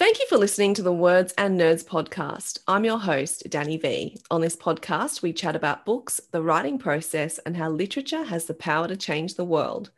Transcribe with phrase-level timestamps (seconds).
[0.00, 2.60] Thank you for listening to the Words and Nerds podcast.
[2.66, 4.16] I'm your host, Danny V.
[4.30, 8.54] On this podcast, we chat about books, the writing process, and how literature has the
[8.54, 9.90] power to change the world.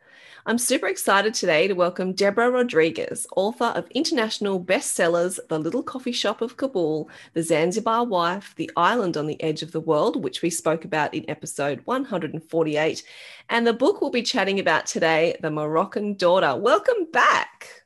[0.45, 6.11] I'm super excited today to welcome Deborah Rodriguez, author of international bestsellers The Little Coffee
[6.11, 10.41] Shop of Kabul, The Zanzibar Wife, The Island on the Edge of the World, which
[10.41, 13.03] we spoke about in episode 148,
[13.49, 16.57] and the book we'll be chatting about today, The Moroccan Daughter.
[16.57, 17.82] Welcome back.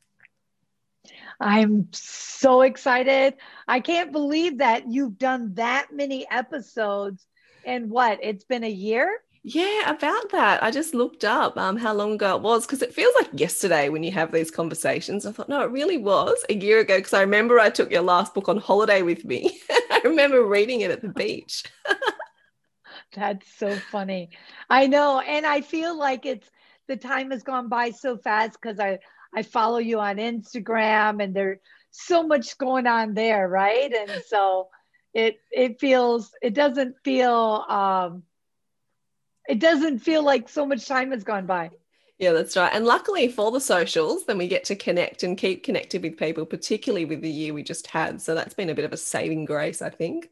[1.40, 3.36] I'm so excited.
[3.68, 7.26] I can't believe that you've done that many episodes
[7.64, 8.20] in what?
[8.22, 9.22] It's been a year?
[9.44, 10.62] Yeah, about that.
[10.64, 13.88] I just looked up um, how long ago it was because it feels like yesterday
[13.88, 15.26] when you have these conversations.
[15.26, 18.02] I thought, no, it really was a year ago because I remember I took your
[18.02, 19.60] last book on holiday with me.
[19.70, 21.64] I remember reading it at the beach.
[23.16, 24.32] That's so funny.
[24.70, 25.20] I know.
[25.20, 26.50] And I feel like it's
[26.88, 29.00] the time has gone by so fast because I
[29.36, 31.60] I follow you on Instagram and there's
[31.92, 33.92] so much going on there, right?
[33.92, 34.70] And so
[35.14, 38.24] it it feels it doesn't feel um
[39.48, 41.72] it doesn't feel like so much time has gone by.
[42.20, 42.72] Yeah, that's right.
[42.74, 46.46] And luckily for the socials, then we get to connect and keep connected with people,
[46.46, 48.22] particularly with the year we just had.
[48.22, 50.30] So that's been a bit of a saving grace, I think.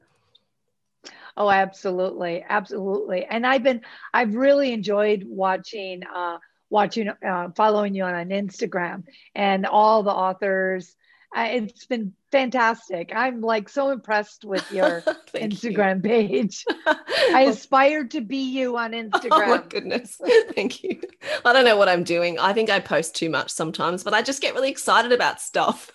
[1.38, 2.44] Oh, absolutely.
[2.47, 3.25] Absolutely.
[3.25, 3.81] And I've been,
[4.13, 6.39] I've really enjoyed watching uh,
[6.75, 10.94] watching, uh, following you on, on Instagram and all the authors.
[11.34, 13.13] Uh, it's been fantastic.
[13.16, 15.02] I'm like so impressed with your
[15.34, 16.02] Instagram you.
[16.09, 16.66] page.
[17.34, 19.31] I aspire to be you on Instagram.
[19.31, 20.19] Oh my goodness.
[20.53, 21.02] Thank you.
[21.46, 22.38] I don't know what I'm doing.
[22.40, 25.92] I think I post too much sometimes, but I just get really excited about stuff.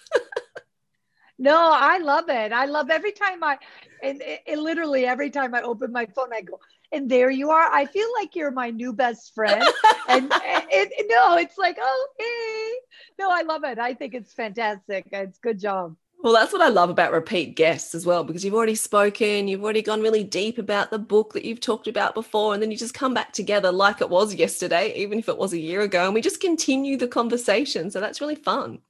[1.38, 2.52] no, I love it.
[2.52, 3.58] I love every time I,
[4.02, 6.58] and it, it, literally every time I open my phone, I go,
[6.92, 7.72] and there you are.
[7.72, 9.62] I feel like you're my new best friend.
[10.08, 12.72] and no, it's like, oh, hey.
[13.18, 13.78] No, I love it.
[13.78, 15.06] I think it's fantastic.
[15.12, 15.96] It's good job.
[16.22, 19.64] Well, that's what I love about repeat guests as well, because you've already spoken, you've
[19.64, 22.76] already gone really deep about the book that you've talked about before, and then you
[22.76, 26.04] just come back together like it was yesterday, even if it was a year ago,
[26.04, 27.90] and we just continue the conversation.
[27.90, 28.80] So that's really fun.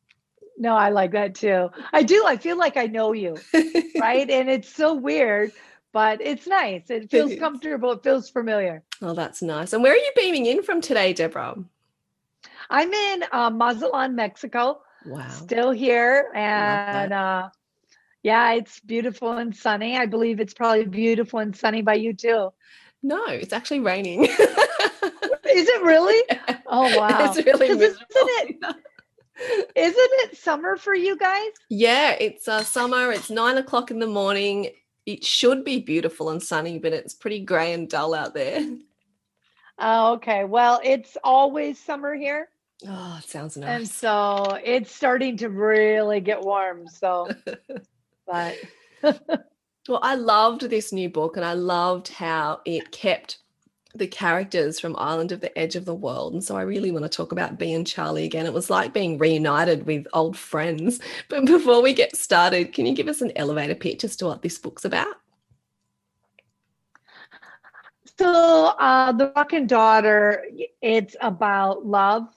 [0.58, 1.70] No, I like that too.
[1.92, 2.24] I do.
[2.26, 3.36] I feel like I know you,
[4.00, 4.28] right?
[4.28, 5.52] and it's so weird
[5.92, 6.90] but it's nice.
[6.90, 7.92] It feels comfortable.
[7.92, 8.82] It feels familiar.
[9.02, 9.72] Oh, that's nice.
[9.72, 11.56] And where are you beaming in from today, Deborah?
[12.68, 14.82] I'm in uh, Mazatlan, Mexico.
[15.06, 15.28] Wow.
[15.28, 16.30] Still here.
[16.34, 17.48] And uh,
[18.22, 19.96] yeah, it's beautiful and sunny.
[19.96, 22.52] I believe it's probably beautiful and sunny by you too.
[23.02, 24.24] No, it's actually raining.
[25.52, 26.22] Is it really?
[26.48, 26.58] Yeah.
[26.66, 27.32] Oh, wow.
[27.34, 28.04] It's really miserable.
[28.14, 28.76] Isn't it,
[29.74, 31.50] isn't it summer for you guys?
[31.68, 33.10] Yeah, it's uh, summer.
[33.10, 34.70] It's nine o'clock in the morning
[35.14, 38.66] it should be beautiful and sunny, but it's pretty grey and dull out there.
[39.82, 40.44] Oh, okay.
[40.44, 42.50] Well, it's always summer here.
[42.86, 43.68] Oh, it sounds nice.
[43.70, 46.86] And so it's starting to really get warm.
[46.86, 47.30] So,
[48.26, 48.58] but.
[49.02, 53.38] well, I loved this new book and I loved how it kept
[53.94, 56.32] the characters from Island of the Edge of the World.
[56.32, 58.46] And so I really want to talk about Bea and Charlie again.
[58.46, 61.00] It was like being reunited with old friends.
[61.28, 64.42] But before we get started, can you give us an elevator pitch as to what
[64.42, 65.14] this book's about?
[68.18, 70.44] So, uh, The Moroccan Daughter,
[70.82, 72.28] it's about love.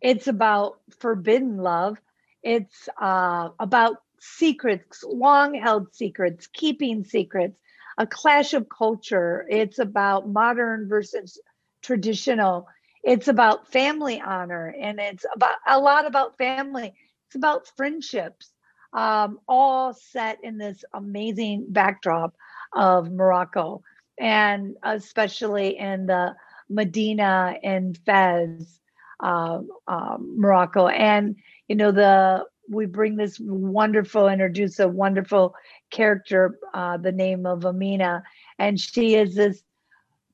[0.00, 2.00] It's about forbidden love.
[2.42, 7.58] It's uh, about secrets, long held secrets, keeping secrets,
[7.98, 9.46] a clash of culture.
[9.50, 11.40] It's about modern versus
[11.82, 12.68] traditional.
[13.02, 16.94] It's about family honor and it's about a lot about family.
[17.26, 18.52] It's about friendships,
[18.92, 22.34] um, all set in this amazing backdrop
[22.74, 23.82] of Morocco
[24.20, 26.34] and especially in the
[26.68, 28.80] Medina and Fez,
[29.20, 29.58] uh,
[29.88, 30.86] um, Morocco.
[30.88, 31.36] And,
[31.68, 35.54] you know, the we bring this wonderful, introduce a wonderful
[35.90, 38.22] character, uh, the name of Amina.
[38.58, 39.62] And she is this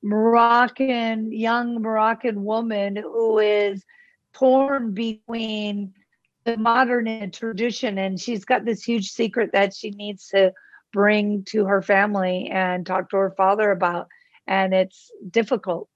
[0.01, 3.83] Moroccan, young Moroccan woman who is
[4.33, 5.93] torn between
[6.45, 7.97] the modern and tradition.
[7.97, 10.53] And she's got this huge secret that she needs to
[10.93, 14.07] bring to her family and talk to her father about.
[14.47, 15.89] And it's difficult.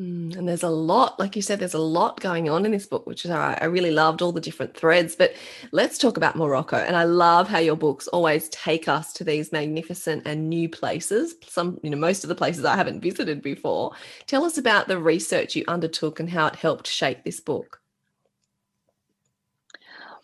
[0.00, 2.86] Mm, and there's a lot, like you said, there's a lot going on in this
[2.86, 5.14] book, which is I, I really loved all the different threads.
[5.14, 5.34] But
[5.70, 6.76] let's talk about Morocco.
[6.76, 11.34] And I love how your books always take us to these magnificent and new places.
[11.46, 13.92] Some, you know, most of the places I haven't visited before.
[14.26, 17.80] Tell us about the research you undertook and how it helped shape this book.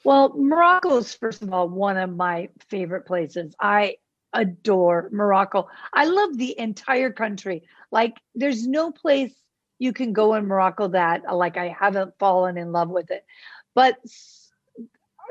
[0.02, 3.54] Well, Morocco is, first of all, one of my favorite places.
[3.60, 3.96] I
[4.32, 5.68] adore Morocco.
[5.92, 7.64] I love the entire country.
[7.90, 9.34] Like, there's no place
[9.78, 13.24] you can go in Morocco that uh, like I haven't fallen in love with it.
[13.74, 13.96] But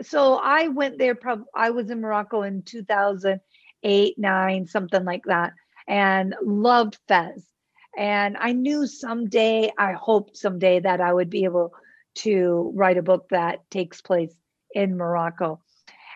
[0.01, 1.15] so I went there.
[1.15, 5.53] Probably I was in Morocco in 2008, nine, something like that,
[5.87, 7.45] and loved Fez.
[7.97, 11.73] And I knew someday, I hoped someday that I would be able
[12.15, 14.33] to write a book that takes place
[14.71, 15.61] in Morocco.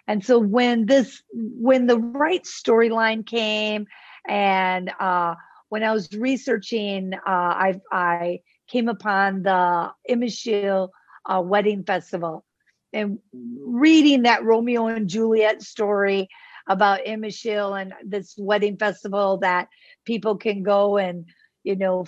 [0.07, 3.87] And so when this, when the right storyline came,
[4.27, 5.35] and uh,
[5.71, 10.89] when I was researching, uh, I, I came upon the Imilchil
[11.25, 12.43] uh, Wedding Festival
[12.91, 16.27] and reading that Romeo and Juliet story
[16.67, 19.69] about Imilchil and this wedding festival that
[20.03, 21.23] people can go and,
[21.63, 22.05] you know,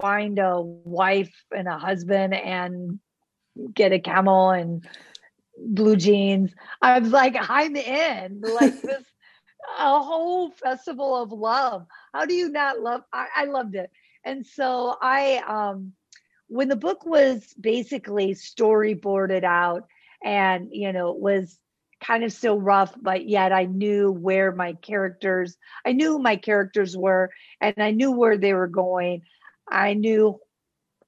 [0.00, 3.00] find a wife and a husband and
[3.74, 4.86] get a camel and
[5.58, 6.52] blue jeans.
[6.80, 8.40] I was like, I'm in.
[8.40, 9.02] Like this
[9.78, 11.86] a whole festival of love.
[12.12, 13.02] How do you not love?
[13.12, 13.90] I, I loved it.
[14.24, 15.92] And so I, um,
[16.48, 19.86] when the book was basically storyboarded out
[20.22, 21.58] and, you know, it was
[22.02, 26.96] kind of still rough, but yet I knew where my characters, I knew my characters
[26.96, 27.30] were
[27.60, 29.22] and I knew where they were going.
[29.70, 30.40] I knew,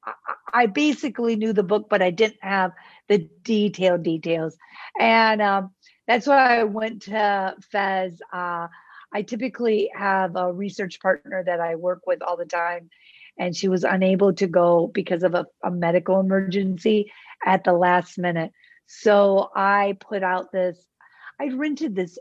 [0.04, 0.12] I,
[0.52, 2.72] I basically knew the book, but I didn't have
[3.08, 4.56] the detailed details.
[4.98, 5.70] And, um,
[6.06, 8.20] that's why I went to Fez.
[8.32, 8.68] Uh,
[9.14, 12.90] I typically have a research partner that I work with all the time,
[13.38, 17.12] and she was unable to go because of a, a medical emergency
[17.44, 18.52] at the last minute.
[18.86, 20.78] So I put out this,
[21.40, 22.18] I rented this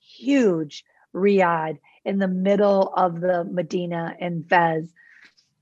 [0.00, 0.84] huge
[1.14, 4.92] riad in the middle of the Medina in Fez.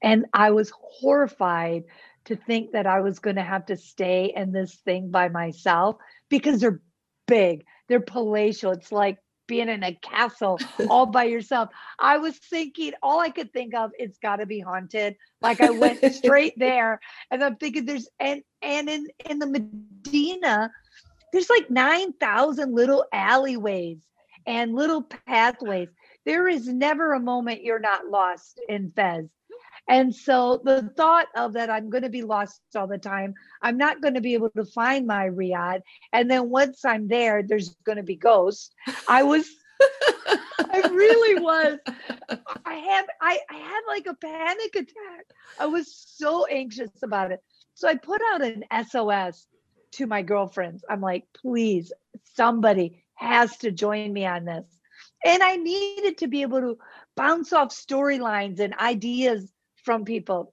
[0.02, 1.84] And I was horrified
[2.26, 5.96] to think that I was going to have to stay in this thing by myself
[6.28, 6.80] because they're
[7.28, 7.64] big.
[7.88, 8.72] They're palatial.
[8.72, 10.58] It's like being in a castle
[10.90, 11.70] all by yourself.
[11.98, 15.16] I was thinking, all I could think of, it's got to be haunted.
[15.40, 20.70] Like I went straight there, and I'm thinking, there's and and in in the Medina,
[21.32, 23.98] there's like nine thousand little alleyways
[24.46, 25.88] and little pathways.
[26.24, 29.24] There is never a moment you're not lost in Fez.
[29.88, 33.78] And so the thought of that I'm going to be lost all the time, I'm
[33.78, 35.80] not going to be able to find my riad.
[36.12, 38.70] And then once I'm there, there's going to be ghosts.
[39.08, 39.48] I was,
[39.80, 41.78] I really was.
[42.66, 45.26] I had, I, I had like a panic attack.
[45.58, 47.40] I was so anxious about it.
[47.74, 49.46] So I put out an SOS
[49.92, 50.84] to my girlfriends.
[50.90, 51.92] I'm like, please,
[52.34, 54.66] somebody has to join me on this.
[55.24, 56.78] And I needed to be able to
[57.16, 59.50] bounce off storylines and ideas
[59.84, 60.52] from people.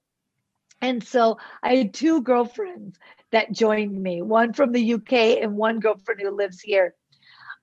[0.80, 2.98] And so I had two girlfriends
[3.32, 6.94] that joined me, one from the UK and one girlfriend who lives here.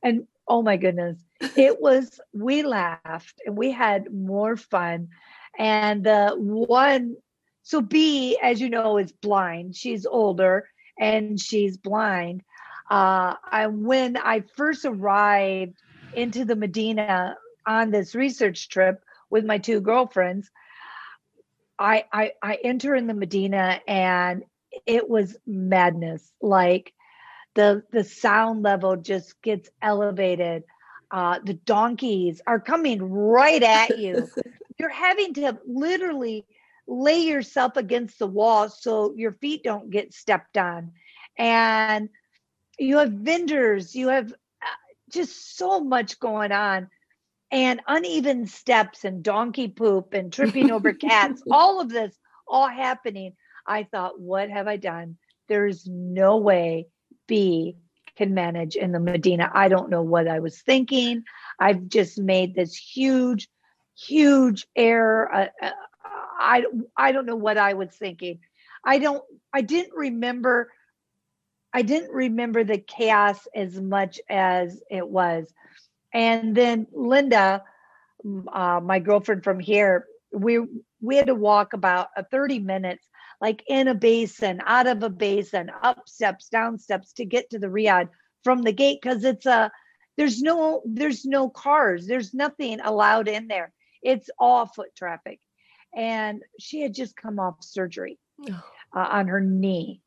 [0.02, 1.20] And oh my goodness,
[1.56, 5.10] it was, we laughed and we had more fun.
[5.58, 7.16] And the one,
[7.62, 9.76] so Bea, as you know, is blind.
[9.76, 10.68] She's older
[11.00, 12.44] and she's blind.
[12.90, 15.76] Uh, I, when I first arrived
[16.14, 20.50] into the Medina on this research trip with my two girlfriends,
[21.84, 24.44] I, I I enter in the Medina and
[24.86, 26.32] it was madness.
[26.42, 26.94] Like
[27.56, 30.64] the the sound level just gets elevated.
[31.12, 34.30] Uh, the donkeys are coming right at you.
[34.80, 36.46] You're having to literally
[36.88, 40.92] lay yourself against the wall so your feet don't get stepped on.
[41.38, 42.10] And
[42.80, 44.66] you have vendors, you have uh,
[45.12, 46.90] just so much going on
[47.54, 52.18] and uneven steps and donkey poop and tripping over cats, all of this
[52.48, 53.34] all happening.
[53.68, 55.18] I thought, what have I done?
[55.48, 56.88] There's no way
[57.28, 57.78] Bea
[58.18, 59.52] can manage in the Medina.
[59.54, 61.24] I don't know what I was thinking.
[61.60, 63.48] I've just made this huge,
[63.96, 65.32] huge error.
[65.34, 65.72] Uh, uh,
[66.40, 66.66] I
[66.98, 68.40] I don't know what I was thinking.
[68.84, 69.24] I don't.
[69.54, 70.72] I didn't remember.
[71.72, 75.54] I didn't remember the chaos as much as it was.
[76.14, 77.64] And then Linda,
[78.52, 80.60] uh, my girlfriend from here, we
[81.02, 83.08] we had to walk about a 30 minutes
[83.42, 87.60] like in a basin, out of a basin, up steps, down steps to get to
[87.60, 88.08] the Riad
[88.44, 89.70] from the gate because it's a
[90.16, 93.74] there's no there's no cars, there's nothing allowed in there.
[94.02, 95.40] It's all foot traffic.
[95.96, 98.18] And she had just come off surgery
[98.50, 98.54] uh,
[98.96, 100.02] on her knee.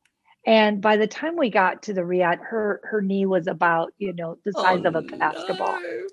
[0.47, 4.13] And by the time we got to the Riad, her her knee was about, you
[4.13, 5.77] know, the size oh, of a basketball.
[5.81, 6.07] No.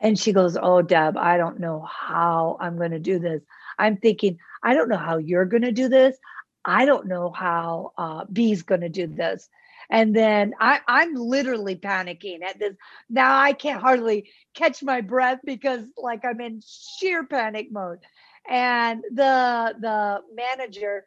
[0.00, 3.42] And she goes, Oh, Deb, I don't know how I'm going to do this.
[3.78, 6.16] I'm thinking, I don't know how you're going to do this.
[6.64, 9.48] I don't know how uh, Bea's going to do this.
[9.88, 12.74] And then I, I'm literally panicking at this.
[13.08, 16.60] Now I can't hardly catch my breath because like I'm in
[16.98, 18.00] sheer panic mode.
[18.48, 21.06] And the the manager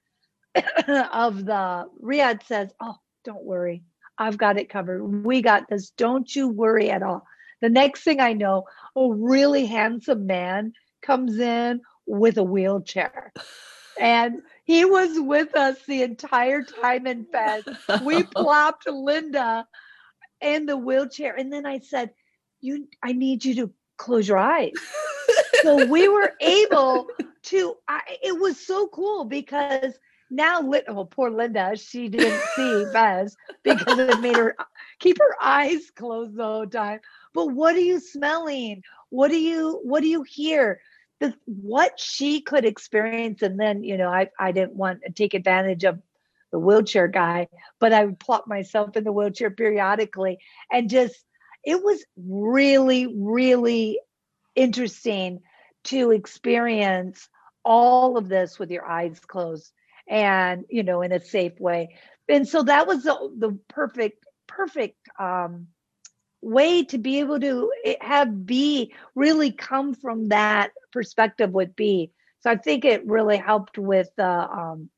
[1.14, 3.84] of the Riad says, "Oh, don't worry,
[4.18, 5.04] I've got it covered.
[5.04, 5.92] We got this.
[5.92, 7.26] Don't you worry at all."
[7.62, 13.34] The next thing I know, a really handsome man comes in with a wheelchair.
[14.00, 17.64] And he was with us the entire time in Fez.
[18.04, 19.68] We plopped Linda
[20.42, 21.36] in the wheelchair.
[21.36, 22.12] And then I said,
[22.62, 24.72] You I need you to close your eyes.
[25.62, 27.08] so we were able
[27.44, 29.94] to I, it was so cool because
[30.30, 34.56] now oh poor Linda, she didn't see Fez because it made her
[35.00, 37.00] keep her eyes closed the whole time.
[37.34, 38.84] But what are you smelling?
[39.10, 40.80] What do you what do you hear?
[41.20, 45.34] the what she could experience and then you know i i didn't want to take
[45.34, 46.00] advantage of
[46.52, 47.48] the wheelchair guy
[47.80, 50.38] but i would plop myself in the wheelchair periodically
[50.72, 51.16] and just
[51.64, 54.00] it was really really
[54.56, 55.42] interesting
[55.84, 57.30] to experience
[57.64, 59.72] all of this with your eyes closed
[60.10, 61.96] and you know in a safe way
[62.28, 65.68] and so that was the, the perfect perfect um
[66.42, 72.12] way to be able to eh, have Bea really come from that perspective with Bea.
[72.42, 74.90] So I think it really helped with the um,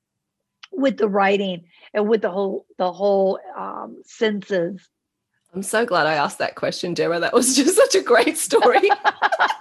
[0.71, 1.63] with the writing
[1.93, 4.87] and with the whole the whole um, senses.
[5.53, 7.19] I'm so glad I asked that question, Deborah.
[7.19, 8.89] That was just such a great story.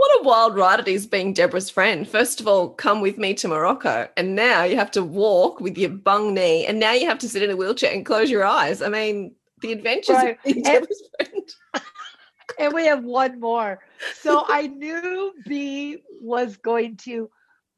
[0.00, 2.08] what a wild ride it is being Deborah's friend.
[2.08, 5.76] First of all, come with me to Morocco, and now you have to walk with
[5.76, 8.42] your bung knee, and now you have to sit in a wheelchair and close your
[8.42, 8.80] eyes.
[8.80, 11.50] I mean, the adventures of being Deborah's friend.
[12.58, 13.80] and we have one more.
[14.14, 17.28] So I knew Bea was going to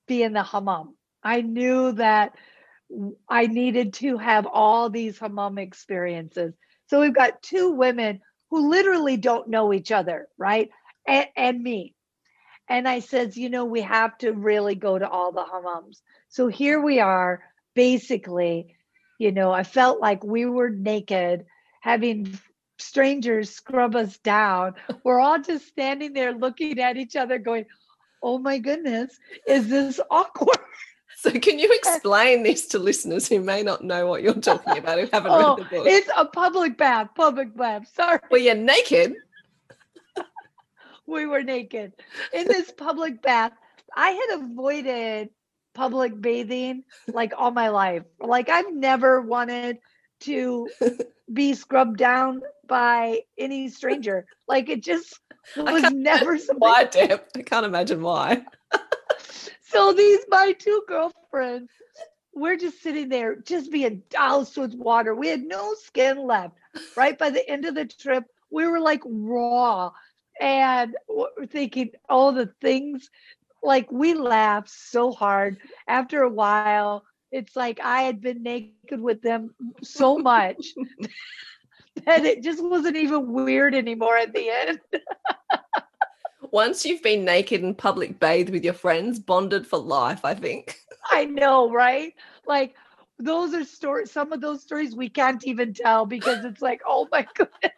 [0.07, 0.95] be in the hammam.
[1.25, 2.37] I knew that
[3.29, 6.55] I needed to have all these hammam experiences.
[6.87, 10.71] So we've got two women who literally don't know each other, right?
[11.05, 11.97] And, and me.
[12.69, 16.01] And I says, you know, we have to really go to all the hammams.
[16.29, 17.43] So here we are,
[17.75, 18.77] basically,
[19.19, 21.45] you know, I felt like we were naked
[21.81, 22.39] having
[22.79, 24.75] strangers scrub us down.
[25.05, 27.67] We're all just standing there looking at each other, going,
[28.23, 30.59] Oh my goodness, is this awkward?
[31.19, 34.99] So, can you explain this to listeners who may not know what you're talking about,
[34.99, 35.87] who haven't oh, read the book?
[35.87, 37.87] It's a public bath, public bath.
[37.95, 38.19] Sorry.
[38.29, 39.15] Well, you're naked.
[41.07, 41.93] We were naked
[42.33, 43.53] in this public bath.
[43.95, 45.31] I had avoided
[45.75, 48.05] public bathing like all my life.
[48.21, 49.79] Like, I've never wanted
[50.21, 50.69] to
[51.33, 54.27] be scrubbed down by any stranger.
[54.49, 55.21] Like it just
[55.57, 56.59] was never something.
[56.59, 57.23] Why, Deb?
[57.37, 58.45] I can't imagine why.
[59.63, 61.71] so these my two girlfriends,
[62.35, 65.15] we're just sitting there, just being doused with water.
[65.15, 66.57] We had no skin left.
[66.97, 69.93] Right by the end of the trip, we were like raw,
[70.41, 73.11] and we're thinking all the things.
[73.63, 75.59] Like we laughed so hard.
[75.87, 80.75] After a while, it's like I had been naked with them so much
[82.07, 84.81] that it just wasn't even weird anymore at the end.
[86.51, 90.79] Once you've been naked in public bathed with your friends, bonded for life, I think.
[91.11, 92.15] I know, right?
[92.47, 92.75] Like
[93.19, 97.09] those are stories, some of those stories we can't even tell because it's like, oh
[97.11, 97.73] my goodness.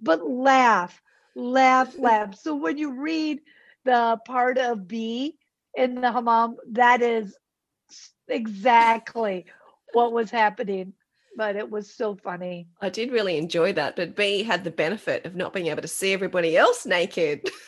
[0.00, 1.00] But laugh,
[1.38, 2.34] laugh, laugh.
[2.34, 3.40] So when you read
[3.84, 5.36] the part of Bea
[5.76, 7.36] in the hammam, that is
[8.28, 9.46] exactly
[9.92, 10.92] what was happening.
[11.36, 12.66] But it was so funny.
[12.80, 13.96] I did really enjoy that.
[13.96, 17.48] But Bea had the benefit of not being able to see everybody else naked.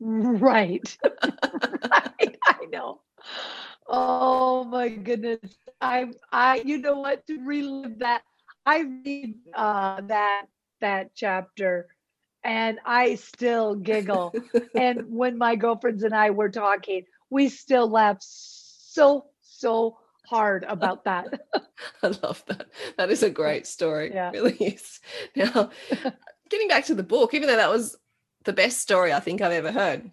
[0.00, 0.96] Right.
[1.02, 2.36] right.
[2.46, 3.00] I know.
[3.88, 5.58] Oh my goodness.
[5.80, 8.22] I I you know what to relive that.
[8.66, 10.46] I read uh that
[10.80, 11.88] that chapter
[12.44, 14.34] and I still giggle.
[14.74, 21.04] and when my girlfriends and I were talking, we still laugh so so hard about
[21.04, 21.26] that.
[22.02, 22.68] I love that.
[22.96, 24.10] That is a great story.
[24.12, 24.30] Yeah.
[24.32, 25.00] It really is.
[25.34, 25.70] Now,
[26.50, 27.96] getting back to the book, even though that was
[28.44, 30.10] the best story I think I've ever heard.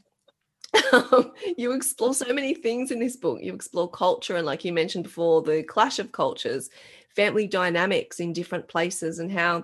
[0.92, 3.40] Um, you explore so many things in this book.
[3.42, 6.70] You explore culture, and like you mentioned before, the clash of cultures,
[7.16, 9.64] family dynamics in different places, and how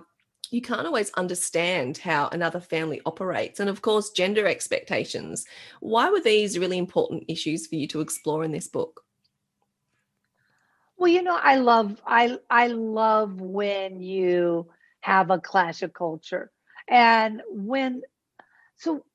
[0.52, 3.60] you can't always understand how another family operates.
[3.60, 5.46] And of course, gender expectations.
[5.80, 9.06] Why were these really important issues for you to explore in this book?
[10.98, 14.68] Well, you know, I love I I love when you
[15.00, 16.52] have a clash of culture.
[16.88, 18.02] And when
[18.76, 19.06] so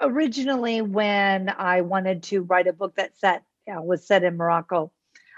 [0.00, 4.92] originally when I wanted to write a book that set yeah, was set in Morocco,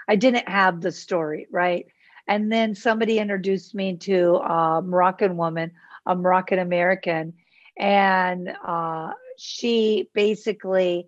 [0.07, 1.87] I didn't have the story, right?
[2.27, 5.71] And then somebody introduced me to a Moroccan woman,
[6.05, 7.33] a Moroccan American,
[7.77, 11.07] and uh, she basically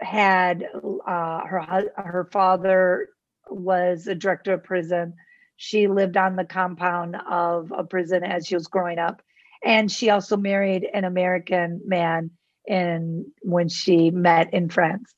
[0.00, 0.64] had
[1.06, 3.08] uh, her her father
[3.48, 5.14] was a director of prison.
[5.56, 9.22] She lived on the compound of a prison as she was growing up,
[9.64, 12.32] and she also married an American man
[12.66, 15.14] in when she met in France.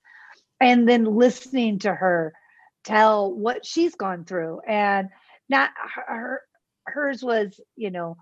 [0.60, 2.34] And then listening to her
[2.84, 5.08] tell what she's gone through, and
[5.48, 6.42] not her
[6.86, 8.16] hers was you know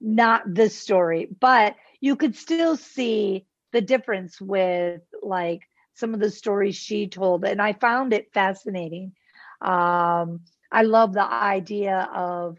[0.00, 5.62] not this story, but you could still see the difference with like
[5.94, 9.12] some of the stories she told, and I found it fascinating.
[9.60, 12.58] Um, I love the idea of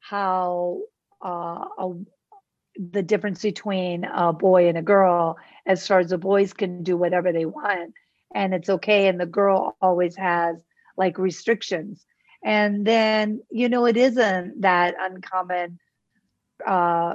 [0.00, 0.80] how
[1.24, 1.92] uh, a,
[2.92, 6.96] the difference between a boy and a girl, as far as the boys can do
[6.96, 7.94] whatever they want,
[8.34, 10.56] and it's okay, and the girl always has
[10.96, 12.06] like restrictions.
[12.44, 15.78] And then, you know, it isn't that uncommon.
[16.66, 17.14] Uh,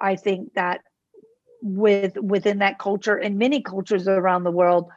[0.00, 0.80] I think that
[1.62, 4.88] with within that culture and many cultures around the world,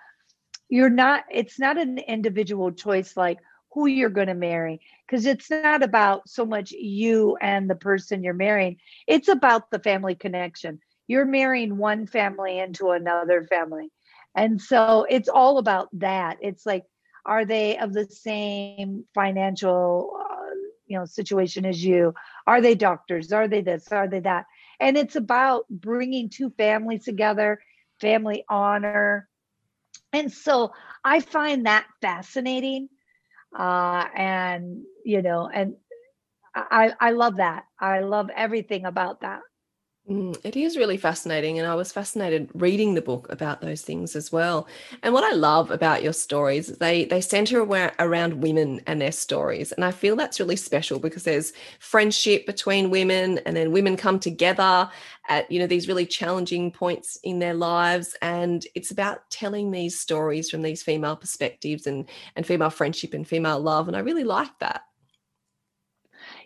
[0.69, 1.23] you're not.
[1.31, 3.39] It's not an individual choice like
[3.73, 8.23] who you're going to marry because it's not about so much you and the person
[8.23, 8.77] you're marrying.
[9.07, 10.79] It's about the family connection.
[11.07, 13.91] You're marrying one family into another family.
[14.35, 16.37] And so it's all about that.
[16.41, 16.85] It's like,
[17.25, 20.55] are they of the same financial, uh,
[20.87, 22.13] you know, situation as you?
[22.45, 23.31] Are they doctors?
[23.31, 23.91] Are they this?
[23.91, 24.45] Are they that?
[24.79, 27.61] And it's about bringing two families together,
[28.01, 29.29] family honor.
[30.11, 32.89] And so I find that fascinating.
[33.57, 35.75] Uh, and, you know, and
[36.55, 37.65] I, I love that.
[37.79, 39.41] I love everything about that.
[40.09, 44.17] Mm, it is really fascinating, and I was fascinated reading the book about those things
[44.17, 44.67] as well.
[45.01, 49.71] And what I love about your stories, they they center around women and their stories,
[49.71, 54.19] and I feel that's really special because there's friendship between women, and then women come
[54.19, 54.89] together
[55.29, 59.97] at you know these really challenging points in their lives, and it's about telling these
[59.97, 64.25] stories from these female perspectives and and female friendship and female love, and I really
[64.25, 64.81] like that.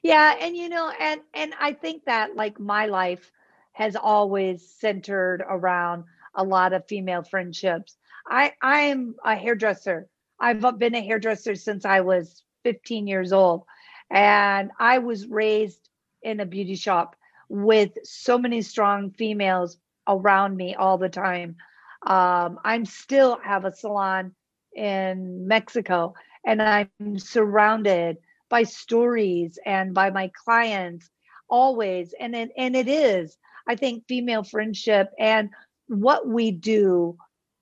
[0.03, 3.31] Yeah, and you know, and and I think that like my life
[3.77, 7.95] has always centered around a lot of female friendships.
[8.27, 10.09] I I'm a hairdresser.
[10.39, 13.65] I've been a hairdresser since I was 15 years old,
[14.09, 15.89] and I was raised
[16.23, 17.15] in a beauty shop
[17.49, 21.57] with so many strong females around me all the time.
[22.01, 24.33] Um, I'm still have a salon
[24.75, 28.17] in Mexico, and I'm surrounded
[28.49, 31.11] by stories and by my clients
[31.47, 33.37] always and it, and it is
[33.67, 35.49] i think female friendship and
[35.87, 37.17] what we do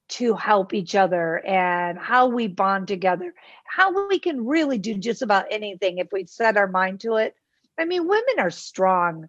[0.08, 3.34] to help each other and how we bond together
[3.65, 7.36] how we can really do just about anything if we set our mind to it
[7.80, 9.28] i mean women are strong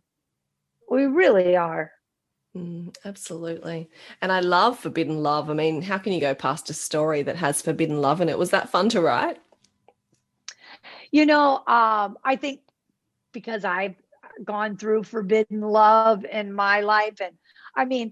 [0.91, 1.91] we really are
[2.57, 3.91] Mm, absolutely.
[4.23, 5.51] And I love Forbidden Love.
[5.51, 8.39] I mean, how can you go past a story that has forbidden love in it?
[8.39, 9.39] Was that fun to write?
[11.11, 12.61] You know, um, I think
[13.33, 13.97] because I've
[14.45, 17.25] gone through forbidden love in my life, and
[17.67, 18.07] I mean,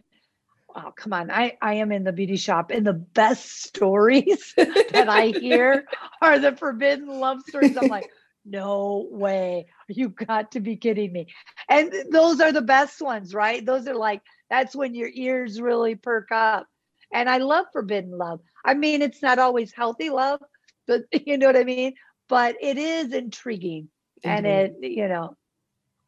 [0.75, 1.31] oh come on.
[1.31, 4.55] I i am in the beauty shop and the best stories
[4.91, 5.87] that i hear
[6.23, 7.77] are the forbidden love stories.
[7.77, 8.07] I'm like
[8.47, 9.67] no way.
[9.89, 11.27] You got to be kidding me.
[11.69, 13.65] And those are the best ones right?
[13.65, 16.67] Those are like that's when your ears really perk up.
[17.13, 18.41] And i love forbidden love.
[18.65, 20.41] I mean it's not always healthy love
[20.87, 21.95] but you know what i mean?
[22.29, 23.89] But it is intriguing.
[24.25, 24.47] And Mhm.
[24.47, 25.37] it you know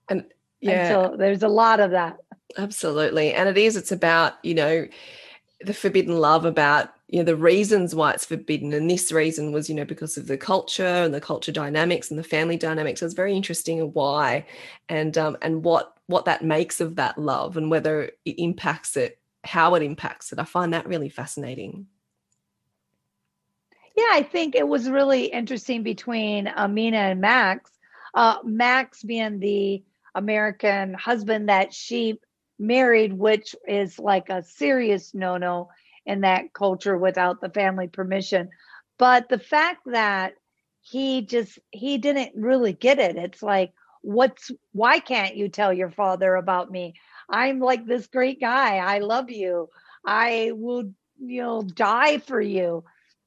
[0.08, 0.20] And
[0.62, 2.16] and yeah, so there's a lot of that.
[2.56, 3.34] Absolutely.
[3.34, 4.86] And it is, it's about, you know,
[5.60, 8.72] the forbidden love about you know the reasons why it's forbidden.
[8.72, 12.18] And this reason was you know because of the culture and the culture dynamics and
[12.18, 13.00] the family dynamics.
[13.00, 14.44] So it's very interesting why
[14.88, 19.18] and um and what what that makes of that love and whether it impacts it
[19.44, 20.38] how it impacts it.
[20.38, 21.86] I find that really fascinating.
[23.96, 27.70] Yeah, I think it was really interesting between Amina and Max.
[28.12, 29.82] Uh, Max being the
[30.16, 32.18] American husband that she
[32.58, 35.68] married, which is like a serious no no
[36.06, 38.48] in that culture without the family permission.
[38.98, 40.34] But the fact that
[40.80, 43.16] he just, he didn't really get it.
[43.16, 46.94] It's like, what's, why can't you tell your father about me?
[47.28, 48.76] I'm like this great guy.
[48.76, 49.68] I love you.
[50.06, 52.84] I will, you know, die for you.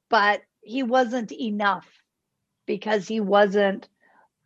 [0.08, 1.86] But he wasn't enough
[2.66, 3.88] because he wasn't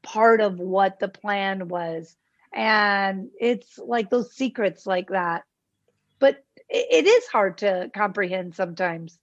[0.03, 2.17] part of what the plan was.
[2.55, 5.45] And it's like those secrets like that.
[6.21, 9.19] But it is hard to comprehend sometimes.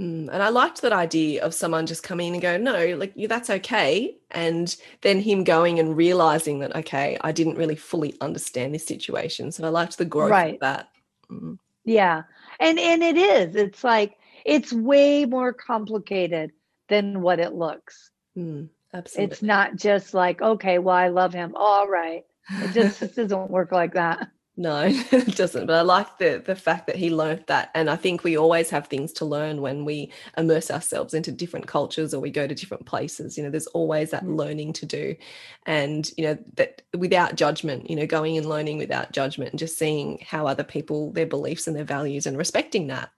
[0.00, 3.50] Mm, and I liked that idea of someone just coming and going, no, like that's
[3.50, 4.16] okay.
[4.30, 9.52] And then him going and realizing that, okay, I didn't really fully understand this situation.
[9.52, 10.54] So I liked the growth Right.
[10.54, 10.88] of that.
[11.30, 11.58] Mm.
[11.84, 12.22] Yeah.
[12.58, 13.54] And and it is.
[13.54, 16.52] It's like it's way more complicated
[16.88, 18.10] than what it looks.
[18.36, 19.32] Mm, absolutely.
[19.32, 21.52] It's not just like, okay, well, I love him.
[21.54, 22.24] All right.
[22.60, 24.30] It just, doesn't work like that.
[24.54, 25.66] No, it doesn't.
[25.66, 28.68] But I like the the fact that he learned that, and I think we always
[28.68, 32.54] have things to learn when we immerse ourselves into different cultures or we go to
[32.54, 33.38] different places.
[33.38, 35.16] You know, there's always that learning to do,
[35.64, 37.88] and you know that without judgment.
[37.88, 41.66] You know, going and learning without judgment, and just seeing how other people their beliefs
[41.66, 43.10] and their values, and respecting that.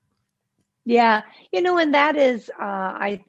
[0.85, 3.25] Yeah, you know, and that is, uh, I,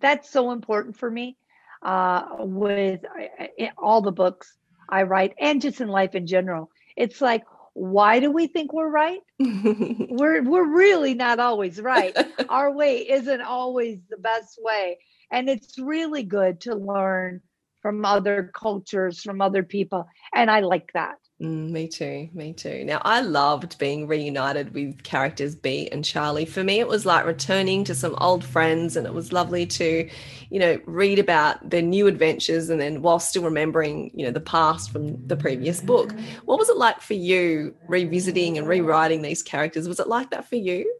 [0.00, 1.36] that's so important for me
[1.82, 4.58] uh, with I- I- all the books
[4.92, 6.70] I write and just in life in general.
[6.96, 9.20] It's like, why do we think we're right?
[9.40, 12.14] we're we're really not always right.
[12.50, 14.98] Our way isn't always the best way,
[15.30, 17.40] and it's really good to learn
[17.80, 21.16] from other cultures, from other people, and I like that.
[21.42, 22.28] Mm, me too.
[22.34, 22.84] Me too.
[22.84, 26.44] Now, I loved being reunited with characters Bea and Charlie.
[26.44, 30.08] For me, it was like returning to some old friends, and it was lovely to,
[30.50, 34.40] you know, read about their new adventures and then while still remembering, you know, the
[34.40, 36.14] past from the previous book.
[36.44, 39.88] What was it like for you revisiting and rewriting these characters?
[39.88, 40.94] Was it like that for you?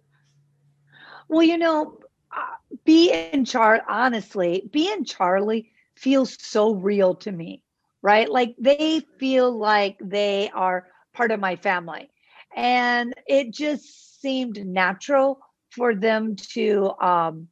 [1.28, 1.98] Well, you know,
[2.36, 7.62] uh, Bea and Char, honestly, Bea and Charlie feels so real to me,
[8.02, 8.30] right?
[8.30, 12.10] Like they feel like they are part of my family.
[12.54, 17.48] And it just seemed natural for them to um,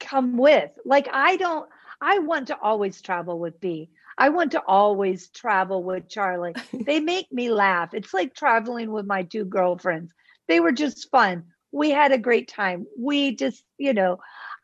[0.00, 0.70] come with.
[0.84, 1.68] Like, I don't,
[2.00, 3.90] I want to always travel with Bea.
[4.18, 6.54] I want to always travel with Charlie.
[6.72, 7.94] they make me laugh.
[7.94, 10.12] It's like traveling with my two girlfriends.
[10.48, 11.44] They were just fun.
[11.72, 12.86] We had a great time.
[12.98, 14.18] We just, you know,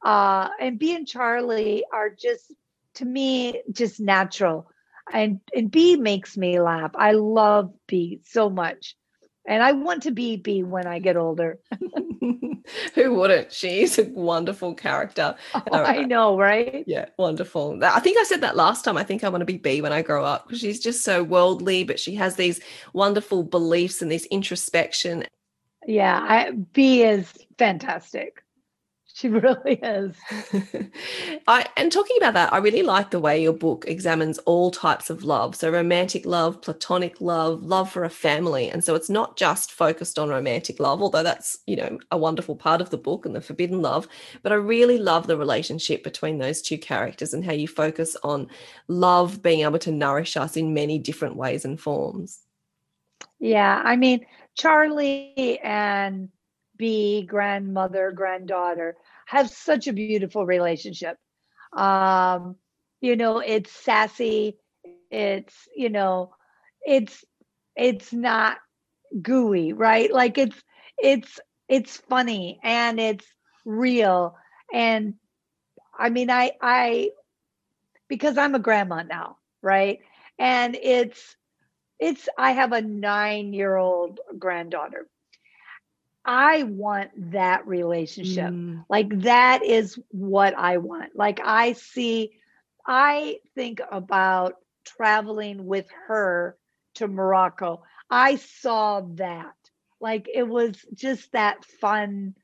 [0.05, 2.53] uh, and Bea and Charlie are just,
[2.95, 4.69] to me, just natural.
[5.13, 6.93] And and Bea makes me laugh.
[6.95, 8.97] I love Bea so much.
[9.47, 11.59] And I want to be Bea when I get older.
[12.95, 13.53] Who wouldn't?
[13.53, 15.35] She's a wonderful character.
[15.55, 16.85] Oh, and I know, right?
[16.87, 17.79] Yeah, wonderful.
[17.83, 18.97] I think I said that last time.
[18.97, 21.25] I think I want to be Bea when I grow up because she's just so
[21.25, 22.61] worldly, but she has these
[22.93, 25.25] wonderful beliefs and this introspection.
[25.87, 28.42] Yeah, I, Bea is fantastic.
[29.23, 30.17] She really is.
[31.47, 35.11] I and talking about that, I really like the way your book examines all types
[35.11, 35.55] of love.
[35.55, 38.71] So romantic love, platonic love, love for a family.
[38.71, 42.57] And so it's not just focused on romantic love, although that's, you know, a wonderful
[42.57, 44.09] part of the book and the forbidden love,
[44.43, 48.49] but I really love the relationship between those two characters and how you focus on
[48.89, 52.41] love being able to nourish us in many different ways and forms.
[53.39, 56.31] Yeah, I mean, Charlie and
[56.83, 61.19] Bea, grandmother, granddaughter, have such a beautiful relationship.
[61.77, 62.57] Um,
[63.01, 64.59] you know, it's sassy,
[65.11, 66.35] it's, you know,
[66.83, 67.25] it's
[67.77, 68.59] it's not
[69.23, 70.13] gooey, right?
[70.13, 70.63] Like it's
[70.99, 73.27] it's it's funny and it's
[73.65, 74.37] real.
[74.73, 75.15] And
[75.99, 77.11] I mean, I I
[78.09, 80.01] because I'm a grandma now, right?
[80.39, 81.37] And it's
[82.01, 85.09] it's I have a 9-year-old granddaughter.
[86.25, 88.51] I want that relationship.
[88.51, 88.85] Mm.
[88.89, 91.17] Like that is what I want.
[91.17, 92.33] Like I see,
[92.87, 94.55] I think about
[94.85, 96.57] traveling with her
[96.97, 97.83] to Morocco.
[98.11, 99.55] I saw that.
[100.01, 102.35] Like it was just that fun,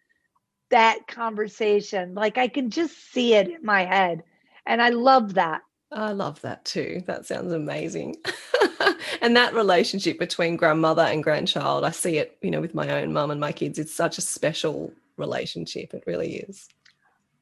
[0.70, 2.14] that conversation.
[2.14, 4.22] Like I can just see it in my head.
[4.66, 5.62] And I love that.
[5.90, 7.02] I love that too.
[7.06, 8.16] That sounds amazing.
[9.20, 13.12] and that relationship between grandmother and grandchild, I see it, you know, with my own
[13.12, 13.78] mum and my kids.
[13.78, 15.94] It's such a special relationship.
[15.94, 16.68] It really is.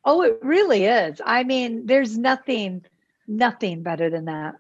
[0.05, 1.21] Oh, it really is.
[1.25, 2.85] I mean, there's nothing,
[3.27, 4.55] nothing better than that.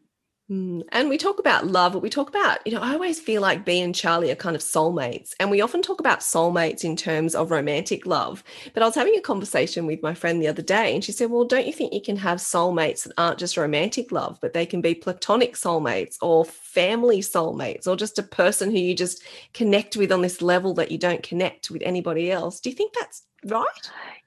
[0.48, 3.42] Mm, And we talk about love, but we talk about, you know, I always feel
[3.42, 5.32] like Bea and Charlie are kind of soulmates.
[5.40, 8.44] And we often talk about soulmates in terms of romantic love.
[8.72, 11.30] But I was having a conversation with my friend the other day, and she said,
[11.30, 14.66] Well, don't you think you can have soulmates that aren't just romantic love, but they
[14.66, 19.96] can be platonic soulmates or family soulmates or just a person who you just connect
[19.96, 22.60] with on this level that you don't connect with anybody else?
[22.60, 23.66] Do you think that's right?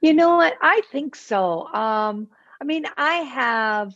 [0.01, 0.55] You know what?
[0.61, 1.65] I think so.
[1.67, 2.27] Um,
[2.59, 3.93] I mean, I have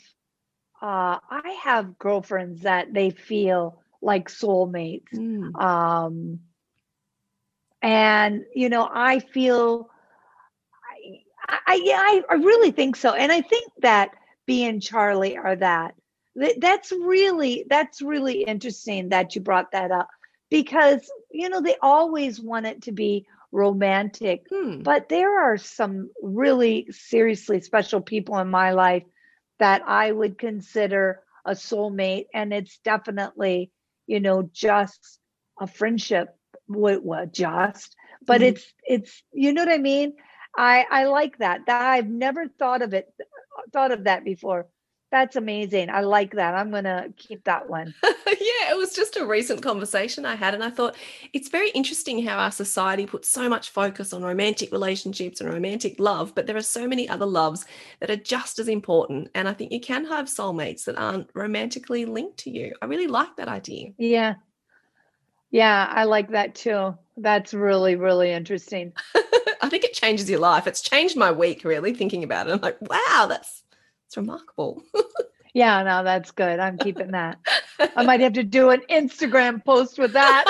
[0.84, 5.14] uh I have girlfriends that they feel like soulmates.
[5.16, 5.60] Mm.
[5.60, 6.42] Um
[7.82, 9.90] and you know, I feel
[11.50, 13.14] I I yeah, I, I really think so.
[13.14, 14.12] And I think that
[14.48, 15.96] Bea and Charlie are that.
[16.40, 20.10] Th- That's really that's really interesting that you brought that up
[20.50, 24.82] because you know they always want it to be romantic Hmm.
[24.82, 29.04] but there are some really seriously special people in my life
[29.60, 32.28] that I would consider a soulmate.
[32.34, 33.72] And it's definitely,
[34.08, 35.20] you know, just
[35.60, 36.36] a friendship.
[36.68, 38.48] What, what just, but Mhm.
[38.50, 40.14] it's, it's, you know what I mean?
[40.58, 41.66] I, I like that.
[41.68, 43.08] That I've never thought of it,
[43.74, 44.68] thought of that before.
[45.14, 45.92] That's amazing.
[45.92, 46.56] I like that.
[46.56, 47.94] I'm going to keep that one.
[48.04, 50.56] yeah, it was just a recent conversation I had.
[50.56, 50.96] And I thought
[51.34, 56.00] it's very interesting how our society puts so much focus on romantic relationships and romantic
[56.00, 57.64] love, but there are so many other loves
[58.00, 59.30] that are just as important.
[59.36, 62.74] And I think you can have soulmates that aren't romantically linked to you.
[62.82, 63.92] I really like that idea.
[64.00, 64.34] Yeah.
[65.52, 65.94] Yeah.
[65.94, 66.98] I like that too.
[67.18, 68.94] That's really, really interesting.
[69.62, 70.66] I think it changes your life.
[70.66, 72.54] It's changed my week, really, thinking about it.
[72.54, 73.64] I'm like, wow, that's
[74.14, 74.84] it's remarkable.
[75.56, 76.60] Yeah, no, that's good.
[76.60, 77.40] I'm keeping that.
[77.96, 80.46] I might have to do an Instagram post with that.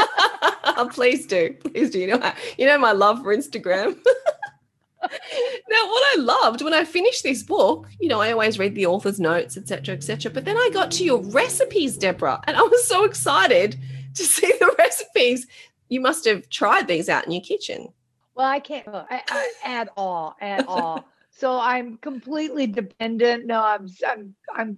[0.91, 3.95] please do please do you know you know my love for instagram
[5.04, 8.86] now what i loved when i finished this book you know i always read the
[8.86, 12.88] author's notes etc etc but then i got to your recipes deborah and i was
[12.88, 13.78] so excited
[14.15, 15.45] to see the recipes
[15.89, 17.88] you must have tried these out in your kitchen
[18.36, 21.06] Well, I can't I, I, at all, at all.
[21.33, 23.45] So I'm completely dependent.
[23.45, 24.77] No, I'm I'm I'm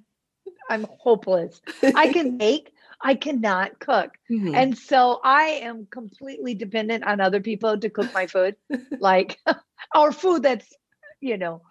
[0.70, 1.62] I'm hopeless.
[1.94, 4.12] I can make, I cannot cook.
[4.32, 4.54] Mhm.
[4.56, 8.56] And so I am completely dependent on other people to cook my food,
[9.00, 9.38] like
[9.96, 10.74] or food that's,
[11.22, 11.62] you know,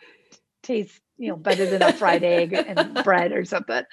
[0.62, 3.84] tastes, you know, better than a fried egg and bread or something.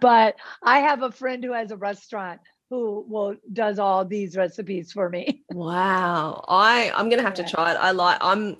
[0.00, 4.92] But I have a friend who has a restaurant who will does all these recipes
[4.92, 5.44] for me.
[5.50, 6.44] Wow.
[6.48, 7.76] I I'm gonna have to try it.
[7.76, 8.56] I like I'm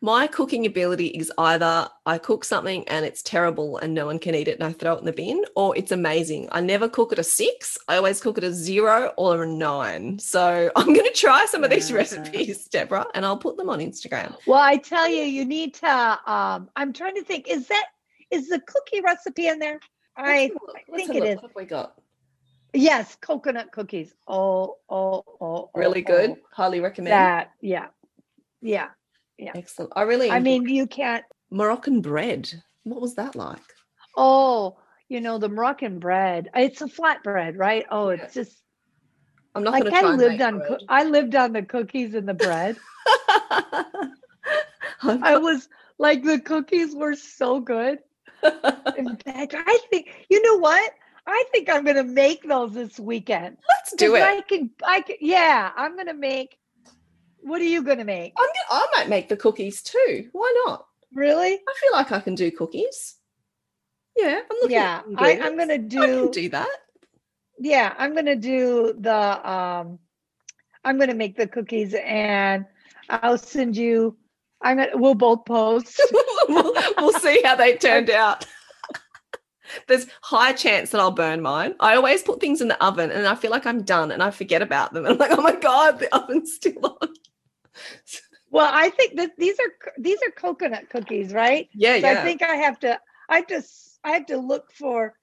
[0.00, 4.34] my cooking ability is either I cook something and it's terrible and no one can
[4.34, 6.48] eat it and I throw it in the bin, or it's amazing.
[6.52, 7.78] I never cook at a six.
[7.88, 10.18] I always cook at a zero or a nine.
[10.18, 11.96] So I'm gonna try some of these Yeah.
[11.96, 14.36] recipes, Deborah, and I'll put them on Instagram.
[14.46, 16.20] Well, I tell you, you need to.
[16.30, 17.48] Um, I'm trying to think.
[17.48, 17.86] Is that
[18.30, 19.80] is the cookie recipe in there?
[20.16, 20.76] I Let's have a look.
[20.88, 21.36] Let's think it is.
[21.36, 22.00] What have we got?
[22.74, 24.12] Yes, coconut cookies.
[24.28, 26.30] Oh, oh, oh, oh, Really good.
[26.30, 26.36] oh.
[26.52, 27.12] Highly recommend.
[27.12, 27.86] That, yeah,
[28.60, 28.88] yeah.
[29.54, 29.92] Excellent.
[29.96, 31.24] I really I mean, you can't.
[31.50, 32.50] Moroccan bread.
[32.84, 33.60] What was that like?
[34.16, 36.50] Oh, you know the Moroccan bread.
[36.54, 37.84] It's a flat bread, right?
[37.90, 38.62] Oh, it's just
[39.54, 40.58] I'm not like I lived on.
[40.58, 40.80] bread.
[40.88, 42.76] I lived on the cookies and the bread.
[45.02, 45.68] I was
[45.98, 47.98] like the cookies were so good.
[48.96, 50.92] In fact, I think you know what?
[51.26, 53.56] I think I'm gonna make those this weekend.
[53.68, 54.22] Let's do it.
[54.22, 56.58] I can, I can, yeah, I'm gonna make.
[57.46, 58.32] What are you gonna make?
[58.36, 60.28] I'm gonna, I might make the cookies too.
[60.32, 60.88] Why not?
[61.14, 61.52] Really?
[61.52, 63.18] I feel like I can do cookies.
[64.16, 64.70] Yeah, I'm looking.
[64.72, 66.02] Yeah, at I, I'm gonna do.
[66.02, 66.22] I do.
[66.22, 66.76] can do that.
[67.60, 69.48] Yeah, I'm gonna do the.
[69.48, 70.00] Um,
[70.84, 72.66] I'm gonna make the cookies, and
[73.10, 74.16] I'll send you.
[74.62, 74.96] I'm gonna.
[74.96, 76.02] We'll both post.
[76.48, 78.44] we'll, we'll see how they turned out.
[79.86, 81.76] There's high chance that I'll burn mine.
[81.78, 84.30] I always put things in the oven and I feel like I'm done and I
[84.30, 85.04] forget about them.
[85.04, 87.08] And I'm like, oh my God, the oven's still on.
[88.48, 91.68] Well, I think that these are these are coconut cookies, right?
[91.74, 92.20] Yeah, So yeah.
[92.20, 92.98] I think I have to.
[93.28, 93.62] I have to.
[94.04, 95.14] I have to look for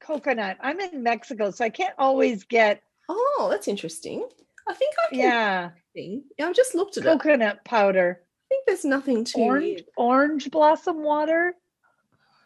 [0.00, 0.56] coconut.
[0.60, 2.82] I'm in Mexico, so I can't always get.
[3.08, 4.26] oh, that's interesting.
[4.68, 5.18] I think I can.
[5.20, 5.70] Yeah.
[5.94, 6.24] Thing.
[6.40, 7.06] I've just looked at it.
[7.06, 8.20] Coconut powder.
[8.20, 9.84] I think there's nothing too Orange weird.
[9.96, 11.54] orange blossom water.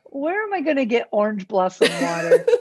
[0.04, 2.44] Where am I going to get orange blossom water?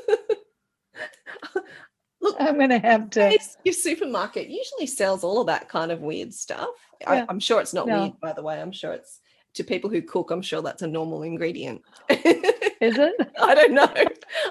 [2.21, 3.37] Look, I'm going to have to.
[3.63, 6.69] Your supermarket usually sells all of that kind of weird stuff.
[7.07, 7.25] I, Yeah.
[7.29, 8.01] I'm sure it's not No.
[8.01, 8.59] weird, by the way.
[8.61, 9.19] I'm sure it's
[9.55, 10.31] to people who cook.
[10.31, 11.81] I'm sure that's a normal ingredient.
[12.09, 13.13] Is it?
[13.41, 13.87] I don't know.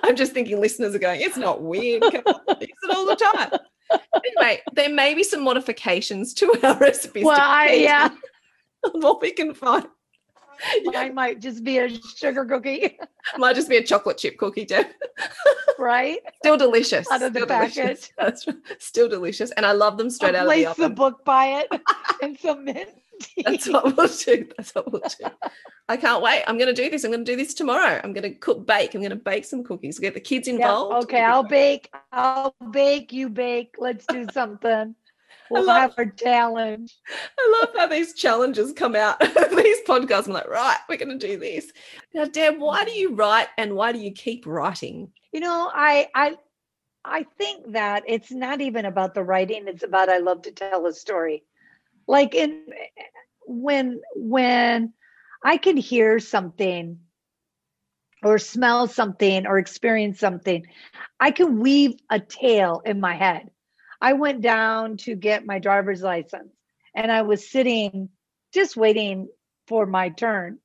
[0.03, 2.03] I'm just thinking listeners are going, it's not weird.
[2.03, 3.51] Come on, use it all the time.
[4.15, 7.25] Anyway, there may be some modifications to our recipes.
[7.25, 8.09] Well, I, yeah.
[8.93, 9.87] what we can find.
[10.85, 12.97] Mine might just be a sugar cookie,
[13.37, 14.87] Might just be a chocolate chip cookie, Deb.
[15.79, 16.19] Right?
[16.37, 17.11] Still delicious.
[17.11, 18.11] Out of the Still delicious.
[18.17, 18.47] package.
[18.57, 18.57] Right.
[18.83, 19.51] Still delicious.
[19.53, 20.75] And I love them straight I'll out of the oven.
[20.77, 21.81] place the book by it
[22.23, 22.91] and some mint.
[23.45, 24.47] That's what we'll do.
[24.57, 25.27] That's what we'll do.
[25.89, 26.43] I can't wait.
[26.47, 27.05] I'm going to do this.
[27.05, 28.01] I'm going to do this tomorrow.
[28.03, 28.95] I'm going to cook, bake.
[28.95, 29.99] I'm going to bake some cookies.
[29.99, 31.05] Get the kids Yeah, involved.
[31.05, 31.93] okay, I'll bake.
[32.13, 33.13] I'll bake.
[33.13, 33.77] You bake.
[33.79, 34.95] Let's do something.
[35.51, 36.97] We'll love- have our challenge.
[37.39, 39.21] I love how these challenges come out.
[39.21, 40.27] these podcasts.
[40.27, 41.71] I'm like, right, we're going to do this.
[42.15, 45.13] Now, Deb, why do you write and why do you keep writing?
[45.33, 46.37] You know, I I
[47.05, 49.69] I think that it's not even about the writing.
[49.69, 51.45] It's about I love to tell a story.
[52.07, 52.65] Like in
[53.47, 54.93] when when
[55.43, 57.01] I can hear something
[58.23, 60.67] or smell something or experience something,
[61.21, 63.51] I can weave a tale in my head.
[64.05, 66.53] I went down to get my driver's license
[66.95, 68.11] and I was sitting
[68.53, 69.29] just waiting
[69.67, 70.59] for my turn.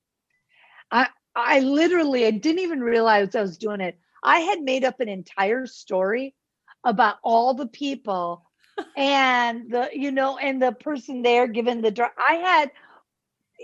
[0.91, 3.97] I I literally I didn't even realize I was doing it.
[4.25, 6.35] I had made up an entire story
[6.83, 8.43] about all the people
[8.97, 12.71] and the you know and the person there given the dri- I had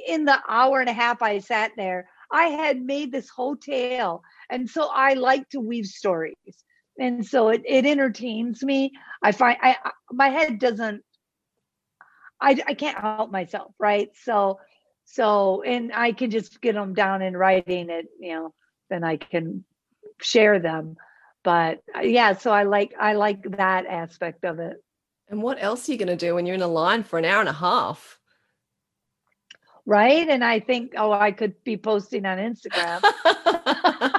[0.07, 4.23] in the hour and a half I sat there, I had made this whole tale.
[4.49, 6.63] And so I like to weave stories.
[6.99, 8.91] And so it, it entertains me.
[9.21, 11.03] I find I I- my head doesn't
[12.39, 14.09] I I can't help myself, right?
[14.23, 14.59] So
[15.05, 18.53] so and I can just get them down in writing it, you know,
[18.89, 19.63] then I can
[20.21, 20.97] share them.
[21.43, 24.77] But uh, yeah, so I like I like that aspect of it.
[25.29, 27.25] And what else are you going to do when you're in a line for an
[27.25, 28.19] hour and a half?
[29.85, 30.27] Right.
[30.27, 33.01] And I think, oh, I could be posting on Instagram.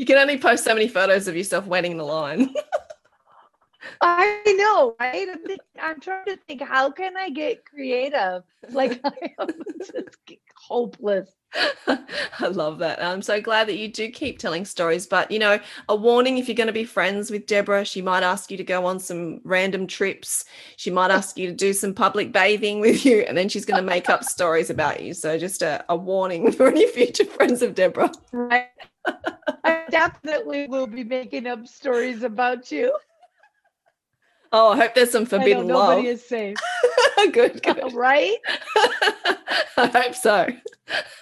[0.00, 2.54] you can only post so many photos of yourself waiting in the line.
[4.00, 5.28] I know, right?
[5.28, 8.42] I'm, I'm trying to think, how can I get creative?
[8.70, 9.92] Like I am just
[10.56, 11.28] hopeless.
[11.86, 13.04] I love that.
[13.04, 15.06] I'm so glad that you do keep telling stories.
[15.06, 15.60] But, you know,
[15.90, 18.64] a warning if you're going to be friends with Deborah, she might ask you to
[18.64, 20.46] go on some random trips.
[20.76, 23.82] She might ask you to do some public bathing with you, and then she's going
[23.82, 25.12] to make up stories about you.
[25.12, 28.12] So, just a, a warning for any future friends of Deborah.
[28.32, 28.68] Right.
[29.90, 32.96] Definitely will be making up stories about you.
[34.52, 36.06] Oh, I hope there's some I know forbidden nobody love.
[36.06, 36.56] is safe.
[37.32, 37.92] good, good.
[37.92, 38.36] right?
[39.76, 40.48] I hope so.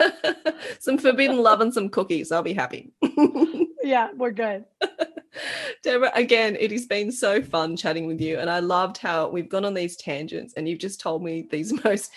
[0.78, 2.32] some forbidden love and some cookies.
[2.32, 2.92] I'll be happy.
[3.88, 4.64] Yeah, we're good.
[5.82, 8.38] Deborah, again, it has been so fun chatting with you.
[8.38, 11.72] And I loved how we've gone on these tangents and you've just told me these
[11.84, 12.12] most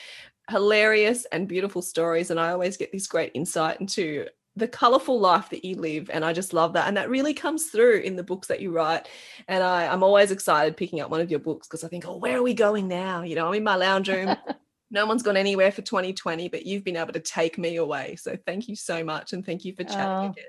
[0.50, 2.32] hilarious and beautiful stories.
[2.32, 6.10] And I always get this great insight into the colorful life that you live.
[6.12, 6.88] And I just love that.
[6.88, 9.08] And that really comes through in the books that you write.
[9.48, 12.18] And I, I'm always excited picking up one of your books because I think, oh,
[12.18, 13.22] where are we going now?
[13.22, 14.36] You know, I'm in my lounge room.
[14.92, 18.18] no one's gone anywhere for 2020, but you've been able to take me away.
[18.18, 19.32] So thank you so much.
[19.32, 20.32] And thank you for chatting Oh.
[20.32, 20.46] again.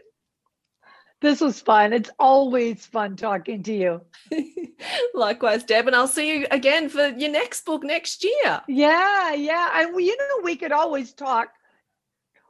[1.21, 1.93] This was fun.
[1.93, 4.01] It's always fun talking to you.
[5.15, 8.61] Likewise, Deb, and I'll see you again for your next book next year.
[8.67, 9.71] Yeah, yeah.
[9.81, 11.51] And we, you know, we could always talk.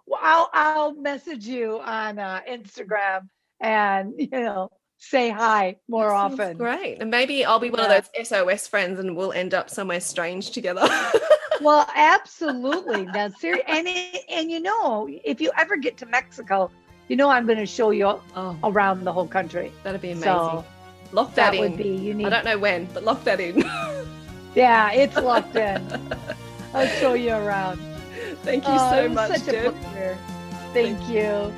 [0.06, 3.28] Well, I'll I'll message you on uh, Instagram
[3.60, 6.56] and you know say hi more often.
[6.56, 6.98] Great.
[7.00, 7.96] And maybe I'll be one Yeah.
[7.98, 10.88] of those SOS friends and we'll end up somewhere strange together.
[11.60, 13.04] Well, absolutely.
[13.06, 13.62] Now, serious.
[13.68, 16.72] And it, and you know, if you ever get to Mexico,
[17.06, 19.70] you know, I'm going to show you oh, around the whole country.
[19.84, 20.24] that'd be amazing.
[20.24, 20.64] So
[21.12, 21.61] lock that, that in.
[21.61, 22.26] would be unique.
[22.26, 23.62] I don't know when, but lock that in.
[24.57, 25.80] Yeah, it's locked in.
[26.74, 27.80] I'll show you around.
[28.43, 29.74] Thank you Oh, so much, Deb.
[29.74, 30.18] pleasure.
[30.72, 31.53] Thank you.